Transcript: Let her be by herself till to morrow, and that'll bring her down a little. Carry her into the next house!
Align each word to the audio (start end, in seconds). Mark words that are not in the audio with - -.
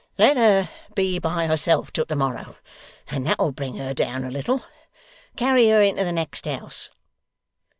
Let 0.17 0.35
her 0.35 0.67
be 0.95 1.19
by 1.19 1.45
herself 1.45 1.93
till 1.93 2.07
to 2.07 2.15
morrow, 2.15 2.55
and 3.11 3.23
that'll 3.23 3.51
bring 3.51 3.75
her 3.75 3.93
down 3.93 4.23
a 4.23 4.31
little. 4.31 4.63
Carry 5.35 5.67
her 5.67 5.83
into 5.83 6.03
the 6.03 6.11
next 6.11 6.45
house! 6.45 6.89